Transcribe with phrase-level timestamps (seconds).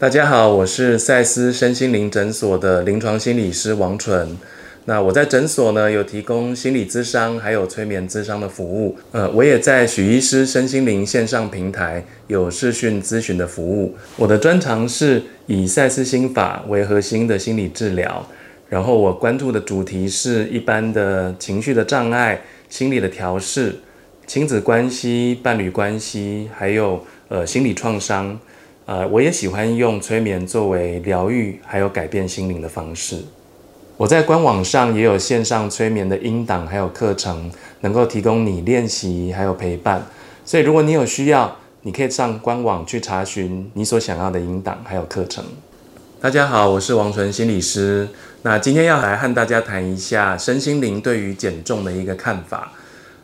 [0.00, 4.34] 大家好，我是赛斯身心灵诊所的临床心理师王纯。
[4.86, 8.96] 那我在诊所呢，有提供心理咨商还有催眠咨商的服务。
[9.12, 13.94] 呃，我也在许医师身心灵线上平台有视讯咨询的服务。
[14.16, 18.26] 我的专长是以赛斯心法为核心的心理治疗，
[18.70, 22.40] 然后我关注的主题是一般的情绪的障碍、
[22.70, 23.74] 心理的调试、
[24.26, 28.40] 亲子关系、伴侣关系，还有呃心理创伤。
[28.90, 33.22] 呃，我也喜欢用催眠作为疗愈，还有改变心灵的方式。
[33.96, 37.48] 我在官网上也有线上催眠的音档，还有课程，
[37.82, 40.04] 能够提供你练习还有陪伴。
[40.44, 45.44] 所以，如果你有需要，你可以上官网去查询你所想要的音档还有课程。
[46.20, 48.08] 大家好，我是王纯心理师。
[48.42, 52.72] 那今天要来和大家谈一下身心灵对于减重的一个看法。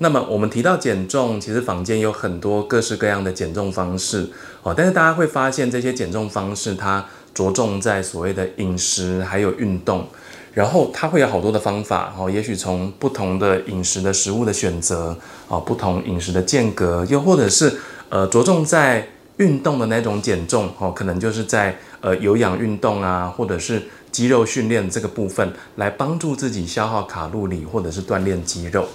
[0.00, 4.28] 那么我们提到减重，其实坊间有很多各式各样的减重方式
[4.62, 7.04] 哦，但是大家会发现这些减重方式，它
[7.34, 10.06] 着重在所谓的饮食还有运动，
[10.54, 15.16] 然后它会有好多的方法哦，也许从不同的饮食的食物的选择
[15.48, 23.82] 哦，不同饮食的间隔，又或者是呃着重在运动的那种减重哦，可能就是在呃有氧运动啊，或者是
[24.12, 28.86] 肌肉训练这个部分来帮助自己消耗卡路里，或者是锻炼肌肉。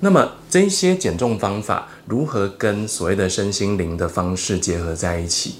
[0.00, 5.56] 那么这些减重方法如何跟所谓的身心灵的方式结合在一起？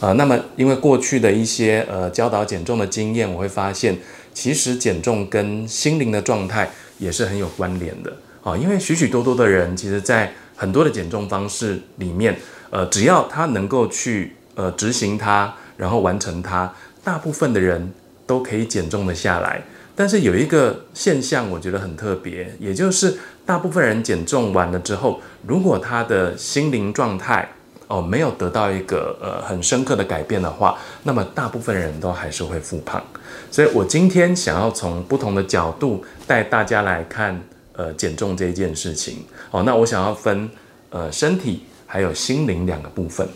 [0.00, 3.98] 呃，那么因为过去的一些呃教导减重的经验，我会发现
[4.32, 12.38] 其实减重跟心灵的状态也是很有关联的啊、因为许许多多的人，其实在很多的减重方式里面，
[12.70, 16.72] 呃，只要他能够去呃执行它，然后完成它，
[17.04, 17.92] 大部分的人
[18.26, 19.62] 都可以减重的下来。
[20.00, 27.46] 但是有一个现象，我觉得很特别，也就是大部分人减重完了之后，如果他的心灵状态
[27.86, 33.04] 哦没有得到一个呃很深刻的改变的话，那么大部分人都还是会复胖。
[33.50, 37.38] 所以我今天想要从不同的角度带大家来看
[37.74, 39.18] 呃减重这一件事情
[39.50, 39.62] 哦。
[39.64, 40.48] 那我想要分
[40.88, 43.28] 呃身体还有心灵两个部分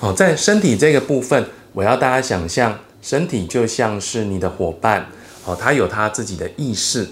[0.00, 0.10] 哦。
[0.14, 5.06] 在身体这个部分，我要大家想象身体就像是你的伙伴。
[5.44, 7.08] 哦，他有他自己的意识。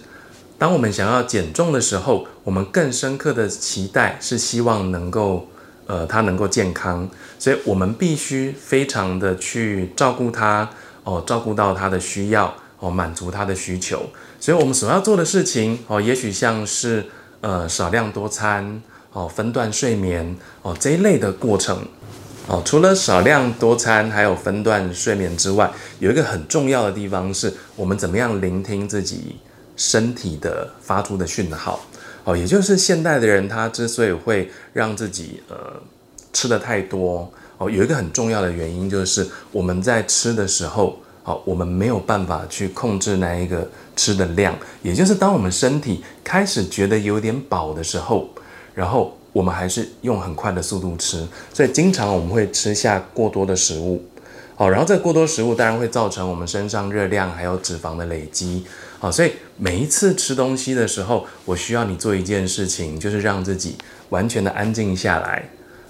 [0.59, 5.49] 当我们想要减重的时候，我们更深刻的期待是希望能够，
[5.87, 10.69] 呃，他能够健康，所以我们必须非常的去照顾他，
[11.05, 14.03] 哦，照顾到他的需要，哦，满足他的需求。
[14.41, 17.07] 所以我们所要做的事情，哦，也许像是，
[17.41, 21.87] 呃，少量多餐，哦，分段睡眠，哦，这一类的过程。
[22.49, 29.37] 哦，除了少量多餐，还有分段睡眠之外，有一个很重要的地方是我们怎么样聆听自己
[29.77, 31.79] 身体的发出的讯号。
[32.25, 35.57] 哦，也就是现代的人他之所以会让自己呃
[36.33, 48.31] 吃得太多，哦，有一个很重要的原因就是我们在吃的时候，哦，我们没有办法去控制那一个吃的量，也就是当我们身体开始觉得有点饱的时候，
[48.75, 49.18] 然后。
[49.33, 54.03] 我们还是用很快的速度吃，所以经常我们会吃下过多的食物，
[54.57, 58.65] 好，然后这过多食物当然会造成我们身上热量还有脂肪的累积，
[58.99, 63.77] 好，所以每一次吃东西的时候，我需要你做一件事情，就是让自己
[64.09, 65.49] 完全的安静下来，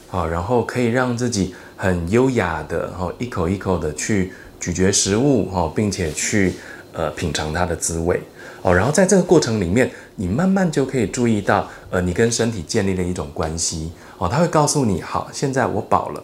[0.09, 6.55] 好，然后可以让自己很优雅的，哈，一口一口的去咀嚼食物，哈，并且去
[6.93, 8.21] 呃品尝它的滋味。
[8.63, 13.93] 哦，然后在这个过程里面，你慢慢就可以注意到，呃，你跟身体建立了一种关系。
[14.19, 16.23] 哦，他会告诉你，好，现在我饱了，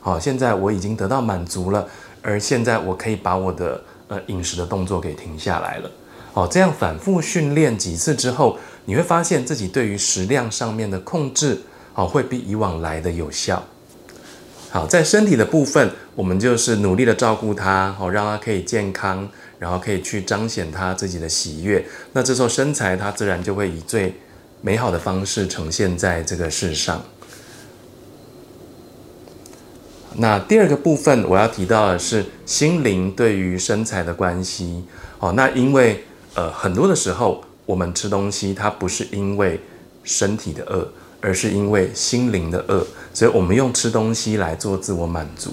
[0.00, 1.86] 好，现在我已经得到满足了，
[2.22, 5.90] 而现在我可以把我的呃饮食的动作给停下来了。
[6.34, 11.60] 哦，这样反复训练几次之后，你会发现自己对于食量上面的控制，
[11.94, 13.62] 哦，会比以往来的有效。
[14.70, 19.26] 好，在身体的部分，我们就是努力的照顾它，好，让它可以健康。
[19.58, 24.14] 然后可以去彰显他自己的喜悦，那这时候身材他自然就会以最
[24.60, 27.02] 美好的方式呈现在这个世上。
[30.18, 34.82] 那第二个部分我要提到的是心灵对于身材的关系。
[35.18, 36.04] 哦，那因为
[36.34, 39.60] 呃很多的时候我们吃东西，它不是因为
[40.04, 40.88] 身体的饿，
[41.20, 45.50] 而是因为心灵的饿，所以我们用吃东西来做自我满足。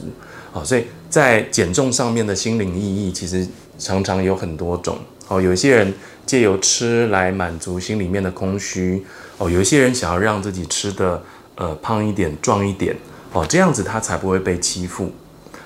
[0.52, 3.48] 好，所以在减重上面的心灵意义，其实。
[3.80, 5.92] 常常有很多种哦，有一些人
[6.28, 9.04] 借由吃来满足心里面的空虚
[9.40, 11.22] 哦，有一些人想要让自己吃得
[11.56, 12.96] 呃胖一点、壮一点
[13.34, 15.12] 哦，这样子他才不会被欺负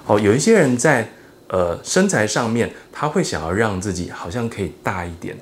[0.06, 0.18] 哦。
[0.18, 1.10] 有一些人在
[1.50, 5.36] 呃身材上面，他会想要让自己好像可以大一点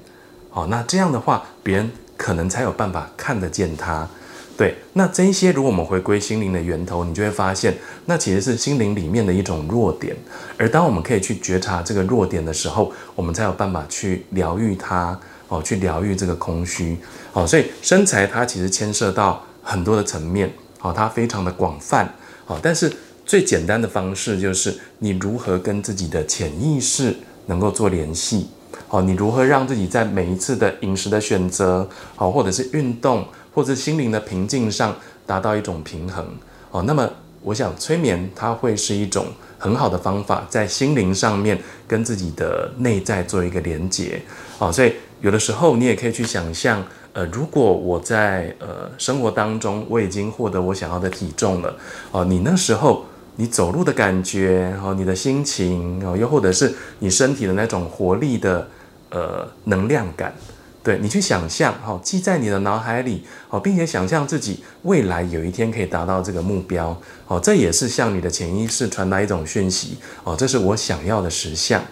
[0.51, 4.09] 哦，那这样的话，别人可能才有办法看得见他。
[4.57, 7.75] 对，那这一些如果我们回归心灵的源头，你就会发现，
[8.05, 10.15] 那其实是心灵里面的一种弱点。
[10.57, 15.19] 而当我们可以去觉察这个弱点的时候，我们才有办法去疗愈它，
[15.49, 16.97] 哦，去疗愈这个空虚。
[17.33, 20.49] 哦，所以身材它其实牵涉到很多的层面，
[20.79, 22.09] 哦，它非常的广泛，
[22.47, 22.89] 哦，但是
[23.25, 27.13] 最简单的方式就是你如何跟自己的潜意识
[27.47, 28.47] 能够做联系，
[28.87, 31.85] 哦，你如何让自己在每一次的饮食的选择，
[32.15, 33.25] 哦，或者是运动。
[33.55, 34.93] 或者心灵的平静上
[35.25, 36.23] 达到一种平衡
[36.69, 37.09] 哦，那么
[37.41, 41.57] 我想催眠它会是一种很好的方法，在心灵上面
[41.87, 44.21] 跟自己的内在做一个连接
[44.59, 51.73] 哦，所以有的时候你也可以去想象，呃，如果我在呃生活当中我已经获得我想要的体重了
[52.11, 53.05] 哦，你那时候
[53.37, 58.67] 你走路的感觉哦，你的心情哦，又或者是你身体的那种活力的
[59.11, 60.35] 呃能量感。
[60.85, 66.95] 对，你去想象，哈，记在你的脑海里，哦，并且想象自己未来有一天可以达到这个目标，
[67.27, 71.83] 哦，这也是向你的潜意识传达一种讯息，哦，这是我想要的实相，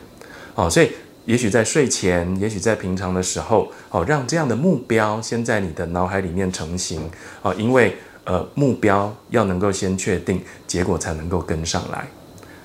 [0.53, 0.91] 哦，所以
[1.25, 7.09] 也许在睡前，也许在平常的时候，哦，让这样的目标先在你的脑海里面成型，
[7.41, 12.07] 哦，因为呃，目标要能够先确定，结果才能够跟上来。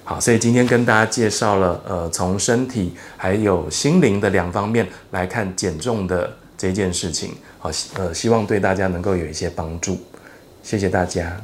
[0.08, 7.34] 好，所以今天跟大家介绍了，呃，从身体还有心灵的两方面来看减重的这件事情。
[7.58, 9.98] 好，呃，希望对大家能够有一些帮助。
[10.62, 11.38] 谢谢大家。